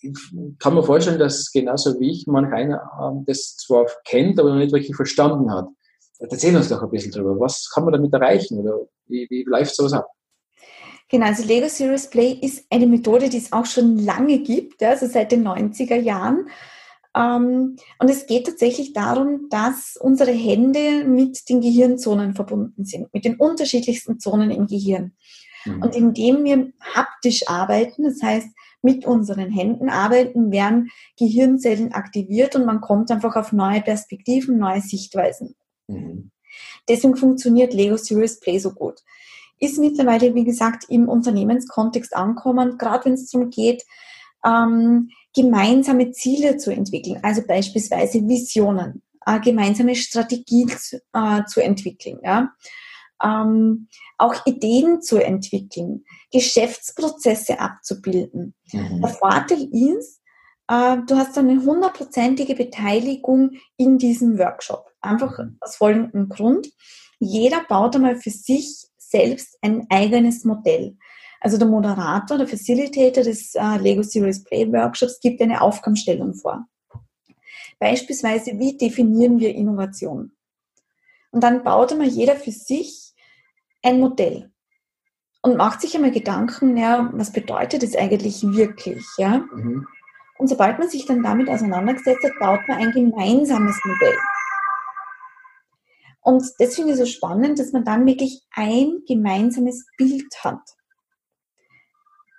Ich 0.00 0.12
kann 0.58 0.74
mir 0.74 0.84
vorstellen, 0.84 1.18
dass 1.18 1.50
genauso 1.50 1.98
wie 1.98 2.12
ich 2.12 2.26
manch 2.26 2.52
einer 2.52 2.82
ähm, 3.02 3.24
das 3.26 3.56
zwar 3.56 3.86
kennt, 4.04 4.38
aber 4.38 4.50
noch 4.50 4.58
nicht 4.58 4.72
wirklich 4.72 4.94
verstanden 4.94 5.52
hat. 5.52 5.66
Erzähl 6.20 6.56
uns 6.56 6.68
doch 6.68 6.82
ein 6.82 6.90
bisschen 6.90 7.12
darüber. 7.12 7.38
Was 7.40 7.70
kann 7.72 7.84
man 7.84 7.92
damit 7.92 8.12
erreichen 8.12 8.58
oder 8.58 8.86
wie, 9.06 9.26
wie 9.30 9.44
läuft 9.44 9.74
sowas 9.74 9.92
ab? 9.92 10.08
Genau, 11.10 11.26
also 11.26 11.42
Lego 11.44 11.68
Serious 11.68 12.10
Play 12.10 12.32
ist 12.32 12.66
eine 12.70 12.86
Methode, 12.86 13.30
die 13.30 13.38
es 13.38 13.52
auch 13.52 13.64
schon 13.64 13.98
lange 13.98 14.40
gibt, 14.40 14.82
also 14.82 15.06
seit 15.06 15.32
den 15.32 15.46
90er 15.46 15.96
Jahren. 15.96 16.48
Ähm, 17.16 17.76
und 17.98 18.10
es 18.10 18.26
geht 18.26 18.46
tatsächlich 18.46 18.92
darum, 18.92 19.48
dass 19.50 19.96
unsere 20.00 20.32
Hände 20.32 21.04
mit 21.04 21.48
den 21.48 21.60
Gehirnzonen 21.60 22.34
verbunden 22.34 22.84
sind, 22.84 23.12
mit 23.12 23.24
den 23.24 23.36
unterschiedlichsten 23.36 24.20
Zonen 24.20 24.50
im 24.50 24.66
Gehirn. 24.66 25.12
Mhm. 25.64 25.82
Und 25.82 25.96
indem 25.96 26.44
wir 26.44 26.72
haptisch 26.94 27.48
arbeiten, 27.48 28.04
das 28.04 28.22
heißt 28.22 28.48
mit 28.82 29.06
unseren 29.06 29.50
Händen 29.50 29.88
arbeiten, 29.88 30.52
werden 30.52 30.90
Gehirnzellen 31.18 31.92
aktiviert 31.92 32.54
und 32.54 32.64
man 32.64 32.80
kommt 32.80 33.10
einfach 33.10 33.34
auf 33.34 33.52
neue 33.52 33.80
Perspektiven, 33.80 34.58
neue 34.58 34.80
Sichtweisen. 34.80 35.56
Mhm. 35.88 36.30
Deswegen 36.88 37.16
funktioniert 37.16 37.74
Lego 37.74 37.96
Serious 37.96 38.40
Play 38.40 38.58
so 38.58 38.72
gut. 38.72 39.00
Ist 39.58 39.78
mittlerweile, 39.78 40.34
wie 40.34 40.44
gesagt, 40.44 40.84
im 40.88 41.08
Unternehmenskontext 41.08 42.14
ankommen, 42.14 42.78
gerade 42.78 43.06
wenn 43.06 43.14
es 43.14 43.28
darum 43.30 43.50
geht, 43.50 43.84
ähm, 44.44 45.10
gemeinsame 45.42 46.10
Ziele 46.10 46.56
zu 46.56 46.72
entwickeln, 46.72 47.20
also 47.22 47.42
beispielsweise 47.46 48.26
Visionen. 48.26 49.02
äh, 49.28 49.40
gemeinsame 49.40 49.94
Strategien 49.94 50.68
zu, 50.68 51.00
äh, 51.12 51.44
zu 51.44 51.60
entwickeln. 51.60 52.18
Ja? 52.22 52.52
Ähm, 53.22 53.88
auch 54.16 54.34
Ideen 54.46 55.02
zu 55.02 55.18
entwickeln, 55.18 56.04
Geschäftsprozesse 56.32 57.60
abzubilden. 57.60 58.54
Mhm. 58.72 59.00
Der 59.02 59.10
Vorteil 59.10 59.68
ist, 59.70 60.20
äh, 60.68 60.96
du 61.06 61.16
hast 61.16 61.36
eine 61.36 61.62
hundertprozentige 61.62 62.54
Beteiligung 62.54 63.50
in 63.76 63.98
diesem 63.98 64.38
Workshop. 64.38 64.86
Einfach 65.00 65.38
mhm. 65.38 65.58
aus 65.60 65.76
folgendem 65.76 66.28
Grund. 66.28 66.68
Jeder 67.20 67.64
baut 67.68 67.96
einmal 67.96 68.16
für 68.16 68.30
sich 68.30 68.86
selbst 68.96 69.58
ein 69.62 69.86
eigenes 69.90 70.44
Modell. 70.44 70.96
Also 71.40 71.58
der 71.58 71.68
Moderator, 71.68 72.38
der 72.38 72.48
Facilitator 72.48 73.22
des 73.22 73.54
äh, 73.54 73.76
Lego 73.78 74.02
Series 74.02 74.42
Play 74.44 74.70
Workshops 74.72 75.20
gibt 75.20 75.40
eine 75.40 75.60
Aufgabenstellung 75.60 76.34
vor. 76.34 76.66
Beispielsweise, 77.78 78.58
wie 78.58 78.76
definieren 78.76 79.38
wir 79.38 79.54
Innovation? 79.54 80.32
Und 81.30 81.44
dann 81.44 81.62
baut 81.62 81.92
einmal 81.92 82.08
jeder 82.08 82.36
für 82.36 82.50
sich 82.50 83.14
ein 83.82 84.00
Modell 84.00 84.50
und 85.42 85.56
macht 85.56 85.80
sich 85.80 85.94
einmal 85.94 86.10
Gedanken, 86.10 86.76
ja, 86.76 87.10
was 87.12 87.32
bedeutet 87.32 87.82
es 87.82 87.94
eigentlich 87.96 88.42
wirklich, 88.42 89.06
ja? 89.18 89.44
Mhm. 89.54 89.86
Und 90.38 90.48
sobald 90.48 90.78
man 90.78 90.88
sich 90.88 91.06
dann 91.06 91.22
damit 91.22 91.48
auseinandergesetzt 91.48 92.24
hat, 92.24 92.38
baut 92.38 92.60
man 92.68 92.78
ein 92.78 92.92
gemeinsames 92.92 93.78
Modell. 93.84 94.18
Und 96.20 96.44
das 96.58 96.74
finde 96.74 96.92
ich 96.92 96.98
so 96.98 97.06
spannend, 97.06 97.58
dass 97.58 97.72
man 97.72 97.84
dann 97.84 98.06
wirklich 98.06 98.42
ein 98.54 99.02
gemeinsames 99.06 99.86
Bild 99.96 100.32
hat. 100.44 100.77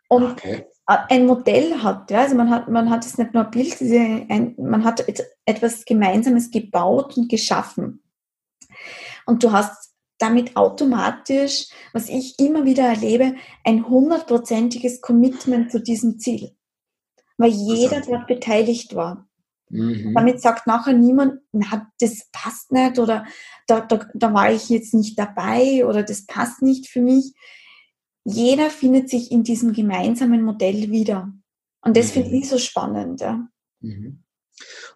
Und 0.09 0.31
okay. 0.31 0.65
ein 0.85 1.27
Modell 1.27 1.81
hat, 1.83 2.09
ja, 2.11 2.21
also 2.21 2.35
man 2.35 2.49
hat, 2.49 2.67
man 2.67 2.89
hat 2.89 3.05
es 3.05 3.17
nicht 3.17 3.33
nur 3.33 3.45
ein 3.45 3.51
Bild, 3.51 4.57
man 4.57 4.83
hat 4.83 5.05
etwas 5.45 5.85
Gemeinsames 5.85 6.51
gebaut 6.51 7.15
und 7.15 7.29
geschaffen. 7.29 8.03
Und 9.25 9.43
du 9.43 9.51
hast 9.51 9.93
damit 10.17 10.57
automatisch, 10.57 11.67
was 11.93 12.09
ich 12.09 12.39
immer 12.39 12.65
wieder 12.65 12.83
erlebe, 12.83 13.35
ein 13.63 13.87
hundertprozentiges 13.87 14.99
Commitment 15.01 15.71
zu 15.71 15.79
diesem 15.79 16.19
Ziel. 16.19 16.55
Weil 17.37 17.51
jeder 17.51 18.01
dort 18.01 18.27
beteiligt 18.27 18.95
war. 18.95 19.29
Mhm. 19.69 20.13
Damit 20.15 20.41
sagt 20.41 20.65
nachher 20.65 20.93
niemand, 20.93 21.41
na, 21.51 21.89
das 21.99 22.27
passt 22.31 22.71
nicht 22.71 22.97
oder 22.97 23.25
da, 23.67 23.81
da, 23.81 24.07
da 24.13 24.33
war 24.33 24.51
ich 24.51 24.69
jetzt 24.69 24.95
nicht 24.95 25.17
dabei 25.17 25.85
oder 25.85 26.01
das 26.01 26.25
passt 26.25 26.63
nicht 26.63 26.89
für 26.89 27.01
mich. 27.01 27.33
Jeder 28.23 28.69
findet 28.69 29.09
sich 29.09 29.31
in 29.31 29.43
diesem 29.43 29.73
gemeinsamen 29.73 30.43
Modell 30.43 30.91
wieder. 30.91 31.31
Und 31.81 31.97
das 31.97 32.07
mhm. 32.07 32.23
finde 32.23 32.37
ich 32.37 32.49
so 32.49 32.57
spannend. 32.57 33.21
Ja. 33.21 33.47
Mhm. 33.81 34.23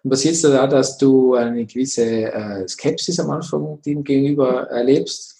Und 0.02 0.10
passiert 0.10 0.34
es 0.34 0.42
da, 0.42 0.66
dass 0.66 0.98
du 0.98 1.34
eine 1.34 1.64
gewisse 1.64 2.04
äh, 2.04 2.68
Skepsis 2.68 3.18
am 3.20 3.30
Anfang 3.30 3.80
dem 3.82 4.04
gegenüber 4.04 4.68
erlebst? 4.68 5.38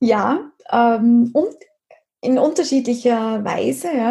Ja, 0.00 0.50
ähm, 0.70 1.30
und 1.32 1.56
in 2.20 2.38
unterschiedlicher 2.38 3.44
Weise. 3.44 3.88
Ja. 3.96 4.10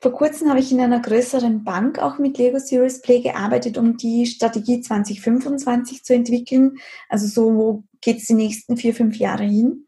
Vor 0.00 0.12
kurzem 0.12 0.48
habe 0.48 0.60
ich 0.60 0.72
in 0.72 0.80
einer 0.80 1.00
größeren 1.00 1.64
Bank 1.64 1.98
auch 1.98 2.18
mit 2.18 2.38
Lego 2.38 2.58
Series 2.58 3.02
Play 3.02 3.20
gearbeitet, 3.20 3.76
um 3.76 3.96
die 3.96 4.26
Strategie 4.26 4.80
2025 4.80 6.04
zu 6.04 6.14
entwickeln. 6.14 6.78
Also 7.08 7.26
so, 7.26 7.54
wo 7.54 7.84
geht 8.00 8.18
es 8.18 8.26
die 8.26 8.34
nächsten 8.34 8.76
vier, 8.76 8.94
fünf 8.94 9.16
Jahre 9.16 9.44
hin? 9.44 9.86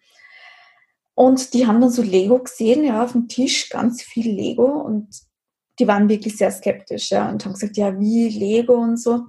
Und 1.15 1.53
die 1.55 1.67
haben 1.67 1.81
dann 1.81 1.91
so 1.91 2.03
Lego 2.03 2.39
gesehen, 2.39 2.85
ja, 2.85 3.05
auf 3.05 3.13
dem 3.13 3.29
Tisch, 3.29 3.69
ganz 3.69 4.03
viel 4.03 4.31
Lego 4.31 4.65
und 4.65 5.09
die 5.79 5.87
waren 5.87 6.09
wirklich 6.09 6.37
sehr 6.37 6.51
skeptisch, 6.51 7.11
ja, 7.11 7.29
und 7.31 7.45
haben 7.45 7.55
gesagt, 7.55 7.77
ja, 7.77 7.99
wie 7.99 8.29
Lego 8.29 8.75
und 8.75 8.99
so. 8.99 9.27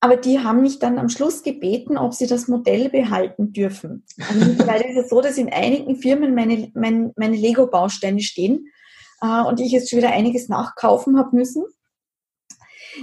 Aber 0.00 0.16
die 0.16 0.40
haben 0.40 0.62
mich 0.62 0.80
dann 0.80 0.98
am 0.98 1.08
Schluss 1.08 1.44
gebeten, 1.44 1.96
ob 1.96 2.12
sie 2.12 2.26
das 2.26 2.48
Modell 2.48 2.88
behalten 2.88 3.52
dürfen. 3.52 4.04
Also 4.28 4.46
mittlerweile 4.46 4.90
ist 4.90 4.96
es 4.96 5.08
so, 5.08 5.20
dass 5.20 5.38
in 5.38 5.52
einigen 5.52 5.94
Firmen 5.96 6.34
meine, 6.34 6.72
meine, 6.74 7.12
meine 7.16 7.36
Lego-Bausteine 7.36 8.20
stehen 8.20 8.66
äh, 9.20 9.42
und 9.42 9.60
ich 9.60 9.70
jetzt 9.70 9.90
schon 9.90 9.98
wieder 9.98 10.10
einiges 10.10 10.48
nachkaufen 10.48 11.16
habe 11.16 11.36
müssen, 11.36 11.62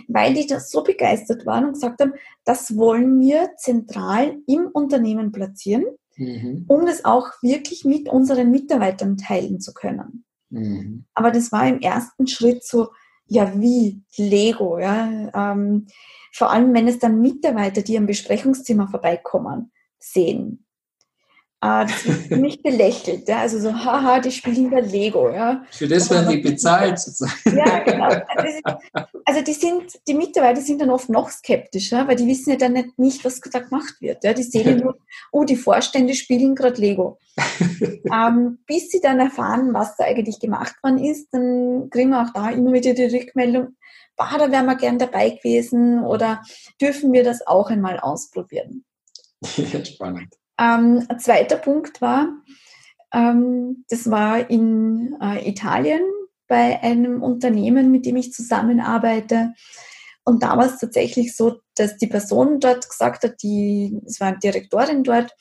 weil 0.10 0.34
die 0.34 0.46
da 0.46 0.60
so 0.60 0.84
begeistert 0.84 1.46
waren 1.46 1.65
und 1.65 1.74
gesagt 1.74 2.01
haben, 2.01 2.13
das 2.43 2.75
wollen 2.75 3.19
wir 3.22 3.51
zentral 3.55 4.38
im 4.46 4.67
Unternehmen 4.67 5.31
platzieren, 5.31 5.86
mhm. 6.20 6.66
um 6.68 6.86
das 6.86 7.06
auch 7.06 7.30
wirklich 7.42 7.86
mit 7.86 8.10
unseren 8.10 8.52
Mitarbeitern 8.52 9.18
teilen 9.18 9.60
zu 9.60 9.74
können. 9.74 10.26
Mhm. 10.50 11.06
Aber 11.14 11.32
das 11.32 11.52
war 11.52 11.68
im 11.68 11.80
ersten 11.80 12.28
Schritt 12.28 12.64
so, 12.64 12.90
ja, 13.26 13.60
wie 13.60 14.04
Lego, 14.18 14.80
ja. 14.80 15.30
Ähm, 15.34 15.88
vor 16.34 16.52
allem, 16.52 16.74
wenn 16.74 16.88
es 16.88 17.00
dann 17.00 17.22
Mitarbeiter, 17.22 17.82
die 17.82 17.98
am 17.98 18.06
Besprechungszimmer 18.06 18.88
vorbeikommen, 18.88 19.72
sehen. 20.00 20.66
Äh, 21.62 21.86
das 21.86 22.06
wird 22.06 22.28
ziemlich 22.28 22.63
belächelt. 22.63 23.28
Ja? 23.28 23.39
Also 23.39 23.60
so, 23.60 23.74
haha, 23.74 24.20
die 24.20 24.32
spielen 24.32 24.72
da 24.72 24.80
Lego. 24.80 25.30
Ja? 25.30 25.63
Für 25.72 25.88
das 25.88 26.10
werden 26.10 26.30
die 26.30 26.38
bezahlt 26.38 27.00
sozusagen. 27.00 27.58
Ja, 27.58 27.80
genau. 27.80 28.10
Also 29.25 29.42
die 29.42 29.54
sind, 29.54 30.00
die 30.08 30.13
Mitarbeiter 30.13 30.62
sind 30.62 30.82
dann 30.82 30.89
oft 30.89 31.10
noch 31.10 31.30
skeptischer, 31.30 32.08
weil 32.08 32.16
die 32.16 32.28
wissen 32.28 32.51
ja 32.51 32.56
dann 32.56 32.74
nicht, 32.74 32.98
nicht 32.98 33.25
was 33.25 33.42
da 33.42 33.60
gemacht 33.60 33.96
wird. 34.00 34.24
Ja? 34.24 34.34
Die 34.34 34.44
sehen 34.44 34.78
nur, 34.78 34.98
oh, 35.32 35.44
die 35.44 35.58
Vorstände 35.58 36.16
spielen 36.16 36.56
gerade 36.56 36.80
Lego. 36.80 37.18
ähm, 38.12 38.60
bis 38.66 38.89
sie 38.89 39.01
dann 39.01 39.20
erfahren, 39.20 39.74
was 39.74 39.98
da 39.98 40.06
eigentlich 40.06 40.39
gemacht 40.39 40.75
worden 40.82 41.04
ist, 41.04 41.28
dann 41.32 41.89
kriegen 41.89 42.12
wir 42.12 42.24
auch 42.24 42.34
da 42.34 42.50
immer 42.50 42.72
wieder 42.74 42.94
die 42.94 43.06
Rückmeldung, 43.06 43.75
bah, 44.16 44.38
da 44.38 44.51
wären 44.51 44.66
wir 44.66 44.75
gern 44.75 45.00
dabei 45.00 45.30
gewesen 45.32 46.04
oder 46.04 46.42
dürfen 46.82 47.12
wir 47.13 47.24
das 47.24 47.46
auch 47.46 47.70
einmal 47.70 48.00
ausprobieren. 48.00 48.84
Ja, 49.56 49.84
spannend. 49.86 50.38
Ähm, 50.60 51.06
ein 51.08 51.20
zweiter 51.20 51.56
Punkt 51.56 52.01
war, 52.01 52.28
ähm, 53.13 53.86
das 53.89 54.12
war 54.12 54.50
in 54.50 55.16
äh, 55.22 55.48
Italien 55.50 56.01
bei 56.48 56.82
einem 56.82 57.24
Unternehmen, 57.24 57.92
mit 57.92 58.06
dem 58.06 58.18
ich 58.18 58.34
zusammenarbeite. 58.34 59.54
Und 60.25 60.44
da 60.44 60.58
war 60.58 60.66
es 60.66 60.80
tatsächlich 60.80 61.36
so, 61.36 61.62
dass 61.75 61.98
die 61.98 62.08
Person 62.08 62.60
dort 62.60 62.89
gesagt 62.89 63.24
hat, 63.24 63.42
die, 63.42 64.00
es 64.06 64.20
war 64.20 64.28
eine 64.28 64.39
Direktorin 64.39 65.04
dort, 65.04 65.36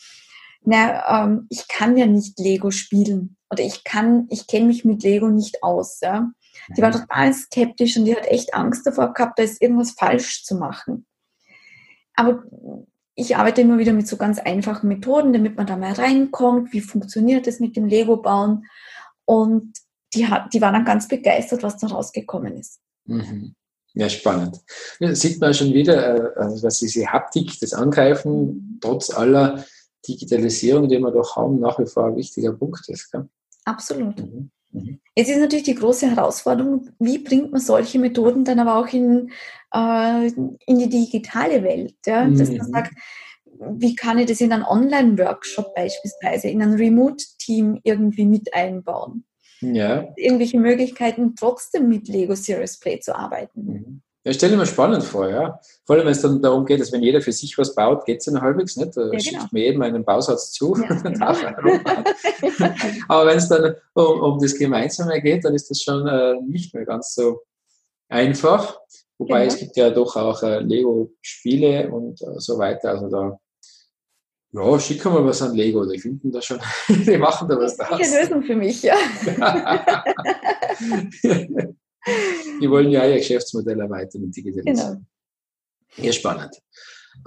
na, 0.62 1.24
ähm, 1.24 1.46
ich 1.50 1.66
kann 1.68 1.96
ja 1.96 2.06
nicht 2.06 2.38
Lego 2.38 2.70
spielen 2.70 3.36
oder 3.50 3.62
ich 3.62 3.84
kann, 3.84 4.26
ich 4.30 4.46
kenne 4.46 4.66
mich 4.66 4.84
mit 4.84 5.02
Lego 5.02 5.28
nicht 5.28 5.62
aus. 5.62 6.00
Ja. 6.00 6.30
Die 6.76 6.82
war 6.82 6.90
mhm. 6.90 7.00
total 7.00 7.32
skeptisch 7.32 7.96
und 7.96 8.04
die 8.04 8.14
hat 8.14 8.26
echt 8.26 8.54
Angst 8.54 8.86
davor 8.86 9.12
gehabt, 9.14 9.38
da 9.38 9.42
ist 9.42 9.62
irgendwas 9.62 9.92
falsch 9.92 10.44
zu 10.44 10.56
machen. 10.56 11.06
Aber 12.14 12.42
ich 13.18 13.36
arbeite 13.36 13.62
immer 13.62 13.78
wieder 13.78 13.92
mit 13.92 14.06
so 14.06 14.16
ganz 14.16 14.38
einfachen 14.38 14.86
Methoden, 14.86 15.32
damit 15.32 15.56
man 15.56 15.66
da 15.66 15.76
mal 15.76 15.92
reinkommt, 15.92 16.72
wie 16.72 16.80
funktioniert 16.80 17.48
das 17.48 17.58
mit 17.58 17.74
dem 17.74 17.86
Lego-Bauen. 17.86 18.66
Und 19.24 19.72
die, 20.14 20.28
hat, 20.28 20.54
die 20.54 20.60
war 20.60 20.70
dann 20.70 20.84
ganz 20.84 21.08
begeistert, 21.08 21.64
was 21.64 21.78
da 21.78 21.88
rausgekommen 21.88 22.56
ist. 22.56 22.78
Mhm. 23.06 23.56
Ja, 23.94 24.08
spannend. 24.08 24.60
Ja, 25.00 25.12
sieht 25.16 25.40
man 25.40 25.52
schon 25.52 25.74
wieder, 25.74 26.36
äh, 26.36 26.38
also 26.38 26.62
dass 26.62 26.78
diese 26.78 27.08
Haptik, 27.08 27.58
das 27.60 27.72
Angreifen, 27.72 28.78
trotz 28.80 29.10
aller 29.10 29.64
Digitalisierung, 30.06 30.88
die 30.88 31.00
wir 31.00 31.10
doch 31.10 31.34
haben, 31.34 31.58
nach 31.58 31.76
wie 31.80 31.86
vor 31.86 32.06
ein 32.06 32.16
wichtiger 32.16 32.52
Punkt 32.52 32.88
ist. 32.88 33.10
Gell? 33.10 33.28
Absolut. 33.64 34.16
Mhm. 34.20 34.50
Mhm. 34.70 35.00
Es 35.16 35.28
ist 35.28 35.40
natürlich 35.40 35.64
die 35.64 35.74
große 35.74 36.08
Herausforderung, 36.08 36.90
wie 37.00 37.18
bringt 37.18 37.50
man 37.50 37.60
solche 37.60 37.98
Methoden 37.98 38.44
dann 38.44 38.60
aber 38.60 38.76
auch 38.76 38.92
in, 38.92 39.32
äh, 39.72 40.26
in 40.66 40.78
die 40.78 40.88
digitale 40.88 41.62
Welt. 41.62 41.94
Ja? 42.06 42.24
Mhm. 42.24 42.38
Dass 42.38 42.50
man 42.50 42.72
sagt, 42.72 42.92
wie 43.60 43.94
kann 43.94 44.18
ich 44.18 44.26
das 44.26 44.40
in 44.40 44.52
einen 44.52 44.64
Online-Workshop 44.64 45.74
beispielsweise, 45.74 46.48
in 46.48 46.62
ein 46.62 46.74
Remote-Team 46.74 47.80
irgendwie 47.82 48.24
mit 48.24 48.52
einbauen? 48.54 49.24
Ja. 49.60 50.08
Irgendwelche 50.16 50.58
Möglichkeiten, 50.58 51.34
trotzdem 51.34 51.88
mit 51.88 52.08
Lego 52.08 52.34
Series 52.34 52.78
Play 52.78 53.00
zu 53.00 53.16
arbeiten. 53.16 53.64
Mhm. 53.64 54.02
Ja, 54.24 54.34
stelle 54.34 54.56
mir 54.56 54.66
spannend 54.66 55.04
vor, 55.04 55.28
ja. 55.30 55.58
Vor 55.86 55.96
allem, 55.96 56.04
wenn 56.04 56.12
es 56.12 56.20
dann 56.20 56.42
darum 56.42 56.66
geht, 56.66 56.80
dass 56.80 56.92
wenn 56.92 57.02
jeder 57.02 57.22
für 57.22 57.32
sich 57.32 57.56
was 57.56 57.74
baut, 57.74 58.04
geht 58.04 58.18
es 58.18 58.26
ja 58.26 58.32
noch 58.32 58.42
halbwegs 58.42 58.76
nicht. 58.76 58.96
Da 58.96 59.10
ja, 59.10 59.18
schickt 59.18 59.36
genau. 59.36 59.48
mir 59.52 59.64
jedem 59.64 59.82
einen 59.82 60.04
Bausatz 60.04 60.52
zu. 60.52 60.76
Ja, 60.76 60.94
genau. 61.02 61.26
Aber 63.08 63.26
wenn 63.26 63.38
es 63.38 63.48
dann 63.48 63.74
um, 63.94 64.20
um, 64.20 64.38
das 64.38 64.54
Gemeinsame 64.54 65.22
geht, 65.22 65.44
dann 65.44 65.54
ist 65.54 65.70
das 65.70 65.80
schon 65.80 66.06
äh, 66.06 66.34
nicht 66.46 66.74
mehr 66.74 66.84
ganz 66.84 67.14
so 67.14 67.40
einfach. 68.08 68.78
Wobei 69.18 69.40
genau. 69.40 69.52
es 69.52 69.58
gibt 69.58 69.76
ja 69.76 69.90
doch 69.90 70.16
auch 70.16 70.42
äh, 70.42 70.60
Lego-Spiele 70.60 71.90
und 71.90 72.22
äh, 72.22 72.38
so 72.38 72.58
weiter. 72.58 72.90
Also 72.90 73.08
da, 73.08 73.38
ja, 74.52 74.80
schicken 74.80 75.12
wir 75.12 75.24
was 75.24 75.42
an 75.42 75.54
Lego. 75.54 75.84
Die 75.84 75.98
finden 75.98 76.32
da 76.32 76.40
schon, 76.40 76.58
die 76.88 77.18
machen 77.18 77.48
da 77.48 77.58
was 77.58 77.76
draus. 77.76 77.98
Das 77.98 78.08
ist 78.08 78.14
eine 78.14 78.22
Lösung 78.22 78.42
für 78.42 78.56
mich, 78.56 78.82
ja. 78.82 78.96
Die 82.60 82.70
wollen 82.70 82.90
ja 82.90 83.06
ihr 83.06 83.16
Geschäftsmodell 83.16 83.80
erweitern 83.80 84.22
und 84.22 84.34
digitalisieren. 84.34 85.06
Genau. 85.94 86.06
Ja, 86.06 86.12
spannend. 86.12 86.56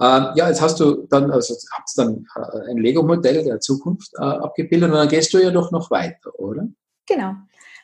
Ähm, 0.00 0.28
ja, 0.34 0.48
jetzt 0.48 0.60
hast 0.60 0.80
du 0.80 1.06
dann, 1.08 1.30
also 1.30 1.54
habt 1.72 1.88
dann 1.96 2.26
äh, 2.34 2.70
ein 2.70 2.78
Lego-Modell 2.78 3.44
der 3.44 3.60
Zukunft 3.60 4.10
äh, 4.18 4.22
abgebildet 4.22 4.90
und 4.90 4.96
dann 4.96 5.08
gehst 5.08 5.32
du 5.32 5.38
ja 5.38 5.50
doch 5.50 5.70
noch 5.70 5.90
weiter, 5.90 6.36
oder? 6.40 6.66
Genau. 7.06 7.34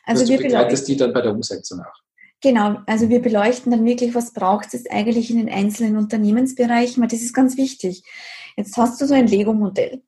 Also, 0.05 0.21
also 0.21 0.27
wir 0.27 0.39
begleitest 0.39 0.87
die 0.87 0.97
dann 0.97 1.13
bei 1.13 1.21
der 1.21 1.31
Umsetzung 1.31 1.81
auch. 1.81 2.08
Genau, 2.41 2.77
also 2.85 3.09
wir 3.09 3.21
beleuchten 3.21 3.71
dann 3.71 3.85
wirklich, 3.85 4.15
was 4.15 4.31
braucht 4.31 4.73
es 4.73 4.89
eigentlich 4.89 5.29
in 5.29 5.37
den 5.37 5.49
einzelnen 5.49 5.97
Unternehmensbereichen, 5.97 7.01
weil 7.01 7.09
das 7.09 7.21
ist 7.21 7.33
ganz 7.33 7.57
wichtig. 7.57 8.03
Jetzt 8.55 8.77
hast 8.77 9.01
du 9.01 9.05
so 9.05 9.13
ein 9.13 9.27
Lego-Modell. 9.27 10.01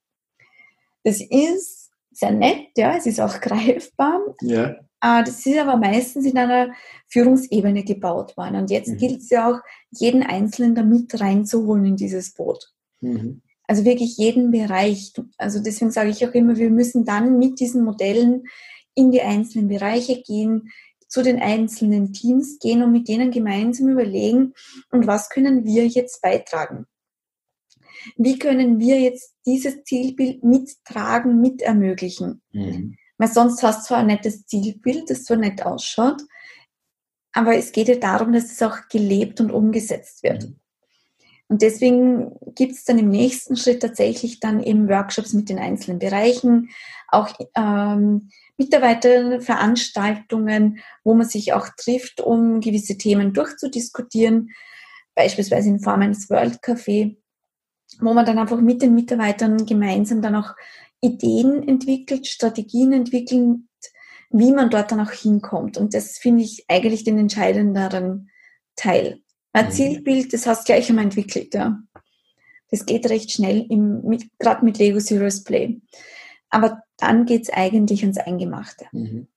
Das 1.03 1.19
ist 1.19 1.91
sehr 2.11 2.31
nett, 2.31 2.69
ja, 2.77 2.95
es 2.95 3.05
ist 3.05 3.19
auch 3.19 3.39
greifbar. 3.41 4.21
Ja. 4.41 4.75
Ah, 5.01 5.23
das 5.23 5.45
ist 5.45 5.57
aber 5.57 5.77
meistens 5.77 6.25
in 6.25 6.37
einer 6.37 6.73
Führungsebene 7.07 7.83
gebaut 7.83 8.37
worden. 8.37 8.57
Und 8.57 8.69
jetzt 8.69 8.89
mhm. 8.89 8.97
gilt 8.97 9.21
es 9.21 9.29
ja 9.31 9.51
auch, 9.51 9.59
jeden 9.89 10.21
Einzelnen 10.21 10.75
da 10.75 10.83
mit 10.83 11.19
reinzuholen 11.19 11.85
in 11.85 11.95
dieses 11.95 12.33
Boot. 12.33 12.71
Mhm. 13.01 13.41
Also 13.67 13.83
wirklich 13.83 14.17
jeden 14.17 14.51
Bereich. 14.51 15.11
Also 15.37 15.61
deswegen 15.61 15.91
sage 15.91 16.11
ich 16.11 16.25
auch 16.25 16.33
immer, 16.33 16.55
wir 16.55 16.69
müssen 16.69 17.03
dann 17.03 17.39
mit 17.39 17.59
diesen 17.59 17.83
Modellen 17.83 18.43
in 18.93 19.11
die 19.11 19.21
einzelnen 19.21 19.69
Bereiche 19.69 20.21
gehen, 20.21 20.69
zu 21.11 21.21
den 21.21 21.41
einzelnen 21.41 22.13
Teams 22.13 22.57
gehen 22.59 22.81
und 22.81 22.93
mit 22.93 23.09
denen 23.09 23.31
gemeinsam 23.31 23.89
überlegen, 23.89 24.53
und 24.91 25.07
was 25.07 25.29
können 25.29 25.65
wir 25.65 25.85
jetzt 25.85 26.21
beitragen? 26.21 26.87
Wie 28.15 28.39
können 28.39 28.79
wir 28.79 28.99
jetzt 28.99 29.35
dieses 29.45 29.83
Zielbild 29.83 30.43
mittragen, 30.43 31.41
mit 31.41 31.61
ermöglichen? 31.61 32.41
Mhm. 32.53 32.95
Weil 33.17 33.27
sonst 33.27 33.61
hast 33.61 33.81
du 33.81 33.87
zwar 33.87 33.97
ein 33.99 34.07
nettes 34.07 34.45
Zielbild, 34.45 35.09
das 35.09 35.25
so 35.25 35.35
nett 35.35 35.63
ausschaut, 35.63 36.23
aber 37.33 37.55
es 37.55 37.73
geht 37.73 37.89
ja 37.89 37.95
darum, 37.95 38.31
dass 38.31 38.51
es 38.51 38.61
auch 38.61 38.87
gelebt 38.89 39.41
und 39.41 39.51
umgesetzt 39.51 40.23
wird. 40.23 40.47
Mhm. 40.47 40.60
Und 41.51 41.61
deswegen 41.61 42.31
gibt 42.55 42.73
es 42.75 42.85
dann 42.85 42.97
im 42.97 43.09
nächsten 43.09 43.57
Schritt 43.57 43.81
tatsächlich 43.81 44.39
dann 44.39 44.63
eben 44.63 44.87
Workshops 44.87 45.33
mit 45.33 45.49
den 45.49 45.59
einzelnen 45.59 45.99
Bereichen, 45.99 46.69
auch 47.09 47.27
ähm, 47.55 48.29
Mitarbeiterveranstaltungen, 48.55 50.79
wo 51.03 51.13
man 51.13 51.27
sich 51.27 51.51
auch 51.51 51.67
trifft, 51.75 52.21
um 52.21 52.61
gewisse 52.61 52.97
Themen 52.97 53.33
durchzudiskutieren, 53.33 54.51
beispielsweise 55.13 55.67
in 55.67 55.81
Form 55.81 56.01
eines 56.01 56.29
World 56.29 56.63
Café, 56.63 57.17
wo 57.99 58.13
man 58.13 58.25
dann 58.25 58.39
einfach 58.39 58.61
mit 58.61 58.81
den 58.81 58.95
Mitarbeitern 58.95 59.65
gemeinsam 59.65 60.21
dann 60.21 60.37
auch 60.37 60.55
Ideen 61.01 61.67
entwickelt, 61.67 62.27
Strategien 62.27 62.93
entwickelt, 62.93 63.59
wie 64.29 64.53
man 64.53 64.69
dort 64.69 64.93
dann 64.93 65.01
auch 65.01 65.11
hinkommt. 65.11 65.77
Und 65.77 65.95
das 65.95 66.17
finde 66.17 66.43
ich 66.43 66.63
eigentlich 66.69 67.03
den 67.03 67.17
entscheidenderen 67.17 68.29
Teil. 68.77 69.21
Ein 69.53 69.65
mhm. 69.65 69.71
Zielbild, 69.71 70.33
das 70.33 70.47
hast 70.47 70.67
du 70.67 70.73
gleich 70.73 70.89
einmal 70.89 71.05
entwickelt, 71.05 71.53
ja. 71.53 71.79
Das 72.69 72.85
geht 72.85 73.09
recht 73.09 73.31
schnell, 73.31 73.67
gerade 74.39 74.63
mit 74.63 74.77
Lego 74.77 74.99
Serious 74.99 75.43
Play. 75.43 75.81
Aber 76.49 76.81
dann 76.97 77.25
geht 77.25 77.43
es 77.43 77.49
eigentlich 77.49 78.01
ans 78.03 78.17
Eingemachte. 78.17 78.85
Mhm. 78.93 79.27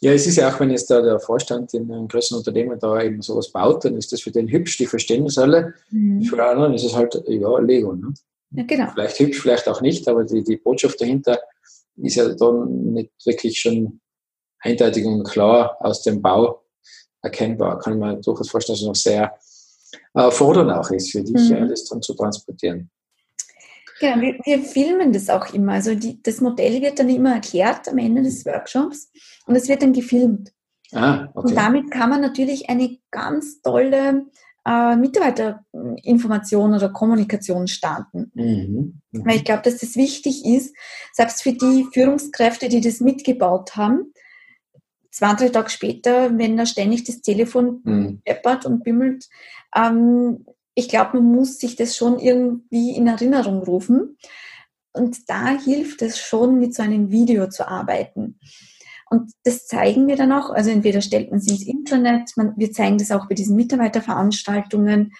Ja, 0.00 0.12
es 0.12 0.26
ist 0.26 0.36
ja 0.36 0.52
auch, 0.52 0.60
wenn 0.60 0.70
jetzt 0.70 0.90
da 0.90 1.00
der 1.00 1.18
Vorstand 1.18 1.72
in 1.72 1.90
einem 1.90 2.08
größeren 2.08 2.38
Unternehmen 2.38 2.78
da 2.78 3.00
eben 3.00 3.22
sowas 3.22 3.50
baut, 3.52 3.84
dann 3.84 3.96
ist 3.96 4.12
das 4.12 4.20
für 4.20 4.30
den 4.30 4.48
hübsch, 4.48 4.76
die 4.76 4.86
verstehen 4.86 5.24
das 5.24 5.38
alle. 5.38 5.74
Mhm. 5.90 6.22
Für 6.22 6.44
anderen 6.44 6.74
ist 6.74 6.84
es 6.84 6.94
halt, 6.94 7.22
ja, 7.26 7.58
Lego. 7.58 7.94
Ne? 7.94 8.12
Ja, 8.50 8.64
genau. 8.64 8.90
Vielleicht 8.92 9.18
hübsch, 9.18 9.40
vielleicht 9.40 9.68
auch 9.68 9.80
nicht, 9.80 10.06
aber 10.08 10.24
die, 10.24 10.44
die 10.44 10.58
Botschaft 10.58 11.00
dahinter 11.00 11.40
ist 11.96 12.16
ja 12.16 12.28
dann 12.28 12.92
nicht 12.92 13.12
wirklich 13.24 13.60
schon 13.60 14.00
eindeutig 14.58 15.04
und 15.06 15.24
klar 15.24 15.76
aus 15.80 16.02
dem 16.02 16.20
Bau 16.20 16.61
erkennbar. 17.22 17.78
Kann 17.78 17.98
man 17.98 18.20
durchaus 18.20 18.50
vorstellen, 18.50 18.74
dass 18.74 18.82
es 18.82 18.86
noch 18.86 18.94
sehr 18.94 19.34
äh, 20.14 20.30
fordernd 20.30 20.70
auch 20.72 20.90
ist 20.90 21.12
für 21.12 21.22
dich, 21.22 21.50
mhm. 21.50 21.68
das 21.68 21.84
dann 21.84 22.02
zu 22.02 22.14
transportieren. 22.14 22.90
Genau, 24.00 24.20
wir, 24.20 24.38
wir, 24.44 24.60
filmen 24.62 25.12
das 25.12 25.30
auch 25.30 25.54
immer. 25.54 25.74
Also 25.74 25.94
die, 25.94 26.20
das 26.22 26.40
Modell 26.40 26.82
wird 26.82 26.98
dann 26.98 27.08
immer 27.08 27.34
erklärt 27.34 27.88
am 27.88 27.98
Ende 27.98 28.22
des 28.22 28.44
Workshops 28.44 29.10
und 29.46 29.54
es 29.54 29.68
wird 29.68 29.82
dann 29.82 29.92
gefilmt. 29.92 30.52
Ah, 30.92 31.28
okay. 31.34 31.48
Und 31.48 31.56
damit 31.56 31.90
kann 31.90 32.10
man 32.10 32.20
natürlich 32.20 32.68
eine 32.68 32.98
ganz 33.10 33.62
tolle 33.62 34.26
äh, 34.66 34.96
Mitarbeiterinformation 34.96 36.74
oder 36.74 36.88
Kommunikation 36.90 37.68
starten. 37.68 38.30
Mhm. 38.34 39.00
Mhm. 39.12 39.26
Weil 39.26 39.36
ich 39.36 39.44
glaube, 39.44 39.62
dass 39.62 39.78
das 39.78 39.96
wichtig 39.96 40.44
ist, 40.44 40.74
selbst 41.12 41.42
für 41.42 41.52
die 41.52 41.86
Führungskräfte, 41.92 42.68
die 42.68 42.80
das 42.80 43.00
mitgebaut 43.00 43.76
haben, 43.76 44.12
zwei, 45.12 45.34
drei 45.34 45.50
Tage 45.50 45.70
später, 45.70 46.36
wenn 46.36 46.56
da 46.56 46.66
ständig 46.66 47.04
das 47.04 47.20
Telefon 47.20 47.80
mhm. 47.84 48.22
peppert 48.24 48.66
und 48.66 48.82
bimmelt, 48.82 49.28
ähm, 49.76 50.44
ich 50.74 50.88
glaube, 50.88 51.18
man 51.18 51.32
muss 51.32 51.58
sich 51.58 51.76
das 51.76 51.96
schon 51.96 52.18
irgendwie 52.18 52.96
in 52.96 53.06
Erinnerung 53.06 53.62
rufen. 53.62 54.16
Und 54.94 55.28
da 55.28 55.58
hilft 55.58 56.02
es 56.02 56.18
schon, 56.18 56.58
mit 56.58 56.74
so 56.74 56.82
einem 56.82 57.10
Video 57.10 57.48
zu 57.48 57.68
arbeiten. 57.68 58.38
Und 59.10 59.32
das 59.44 59.66
zeigen 59.66 60.06
wir 60.06 60.16
dann 60.16 60.32
auch. 60.32 60.50
Also 60.50 60.70
entweder 60.70 61.02
stellt 61.02 61.30
man 61.30 61.40
es 61.40 61.48
ins 61.48 61.66
Internet, 61.66 62.30
man, 62.36 62.54
wir 62.56 62.72
zeigen 62.72 62.98
das 62.98 63.10
auch 63.10 63.28
bei 63.28 63.34
diesen 63.34 63.56
Mitarbeiterveranstaltungen. 63.56 65.12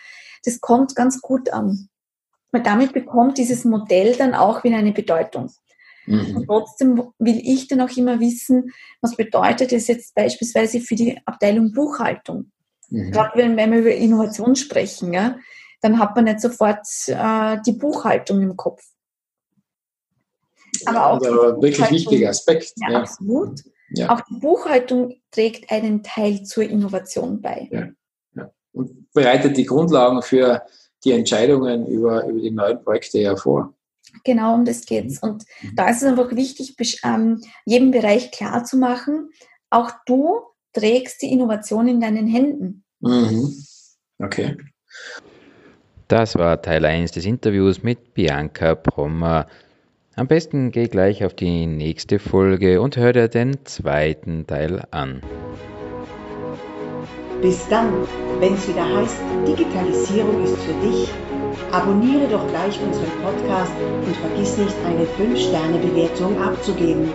Das 0.45 0.61
kommt 0.61 0.95
ganz 0.95 1.21
gut 1.21 1.53
an. 1.53 1.89
Weil 2.51 2.63
damit 2.63 2.93
bekommt 2.93 3.39
dieses 3.39 3.65
Modell 3.65 4.15
dann 4.17 4.35
auch 4.35 4.65
wieder 4.65 4.77
eine 4.77 4.93
Bedeutung. 4.93 5.51
Mhm. 6.07 6.37
Und 6.37 6.47
trotzdem 6.47 7.03
will 7.19 7.41
ich 7.43 7.69
dann 7.69 7.81
auch 7.81 7.97
immer 7.97 8.21
wissen, 8.21 8.73
was 9.01 9.17
bedeutet 9.17 9.73
es 9.73 9.87
jetzt 9.89 10.15
beispielsweise 10.15 10.81
für 10.81 10.95
die 10.95 11.21
Abteilung 11.25 11.73
Buchhaltung. 11.73 12.51
Mhm. 12.91 13.13
Gerade 13.13 13.39
wenn, 13.39 13.57
wenn 13.57 13.73
wir 13.73 13.81
über 13.81 13.95
Innovation 13.95 14.57
sprechen, 14.57 15.13
ja, 15.13 15.37
dann 15.81 15.99
hat 15.99 16.15
man 16.15 16.25
nicht 16.25 16.41
sofort 16.41 16.87
äh, 17.07 17.59
die 17.67 17.73
Buchhaltung 17.73 18.41
im 18.43 18.57
Kopf. 18.57 18.83
Aber 20.87 21.07
auch 21.07 21.21
also 21.21 21.63
wirklich 21.63 21.91
wichtiger 21.91 22.31
Aspekt. 22.31 22.73
Ja, 22.77 22.91
ja. 22.91 23.01
absolut. 23.01 23.61
Ja. 23.95 24.11
Auch 24.11 24.21
die 24.23 24.39
Buchhaltung 24.39 25.21
trägt 25.31 25.71
einen 25.71 26.03
Teil 26.03 26.45
zur 26.45 26.65
Innovation 26.65 27.41
bei. 27.41 27.69
Ja. 27.71 27.89
ja. 28.35 28.51
Und 28.73 29.13
bereitet 29.13 29.57
die 29.57 29.67
Grundlagen 29.67 30.23
für 30.23 30.63
die 31.05 31.13
Entscheidungen 31.13 31.87
über, 31.87 32.27
über 32.27 32.41
die 32.41 32.51
neuen 32.51 32.83
Projekte 32.83 33.19
ja 33.19 33.37
vor. 33.37 33.75
Genau, 34.25 34.55
um 34.55 34.65
das 34.65 34.87
geht's. 34.87 35.23
Mhm. 35.23 35.31
Und 35.31 35.45
da 35.75 35.89
ist 35.89 36.03
es 36.03 36.09
einfach 36.09 36.35
wichtig, 36.35 36.77
ähm, 37.05 37.41
jedem 37.65 37.91
Bereich 37.91 38.31
klar 38.31 38.65
zu 38.65 38.77
machen, 38.77 39.31
auch 39.71 39.91
du 40.07 40.41
trägst 40.73 41.23
die 41.23 41.33
Innovation 41.33 41.89
in 41.89 42.01
deinen 42.01 42.27
Händen. 42.27 42.85
Mhm. 43.01 43.55
Okay. 44.19 44.57
Das 46.09 46.37
war 46.37 46.61
Teil 46.61 46.85
1 46.85 47.13
des 47.13 47.25
Interviews 47.25 47.83
mit 47.83 48.15
Bianca 48.15 48.75
Brommer. 48.75 49.47
Am 50.15 50.29
besten 50.29 50.71
geh 50.71 50.89
gleich 50.89 51.25
auf 51.25 51.33
die 51.33 51.67
nächste 51.67 52.19
Folge 52.19 52.83
und 52.83 52.99
hör 52.99 53.15
dir 53.15 53.29
den 53.29 53.65
zweiten 53.65 54.47
Teil 54.47 54.85
an. 54.91 55.23
Bis 57.41 57.67
dann, 57.69 58.07
wenn 58.41 58.55
es 58.55 58.69
wieder 58.69 58.85
heißt, 58.95 59.17
Digitalisierung 59.49 60.45
ist 60.45 60.59
für 60.59 60.87
dich, 60.87 61.09
abonniere 61.73 62.27
doch 62.29 62.47
gleich 62.49 62.79
unseren 62.81 63.11
Podcast 63.23 63.73
und 64.07 64.17
vergiss 64.17 64.57
nicht, 64.59 64.77
eine 64.87 65.05
5-Sterne-Bewertung 65.05 66.41
abzugeben. 66.41 67.09